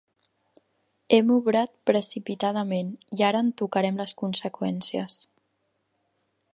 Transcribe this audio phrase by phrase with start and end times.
[1.17, 5.21] Hem obrat precipitadament, i ara en tocarem les conseqüències.